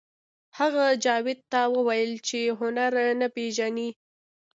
هغه 0.59 0.85
جاوید 1.03 1.39
ته 1.51 1.61
وویل 1.75 2.11
چې 2.29 2.39
هنر 2.59 2.93
نه 3.19 3.27
پېژنئ 3.35 3.89